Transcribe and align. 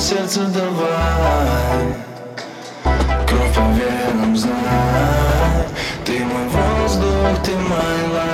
сердце 0.00 0.40
давай 0.46 1.94
Кровь 3.28 3.54
по 3.54 3.60
венам 3.60 4.36
знай 4.36 5.66
Ты 6.06 6.24
мой 6.24 6.48
воздух, 6.48 7.42
ты 7.44 7.52
моя. 7.56 8.08
лайф 8.14 8.29